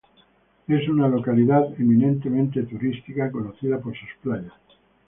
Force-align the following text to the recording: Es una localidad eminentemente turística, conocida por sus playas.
Es 0.67 0.89
una 0.89 1.07
localidad 1.07 1.79
eminentemente 1.79 2.63
turística, 2.63 3.31
conocida 3.31 3.79
por 3.79 3.95
sus 3.95 4.09
playas. 4.23 4.51